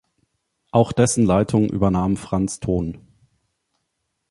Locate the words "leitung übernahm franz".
1.27-2.59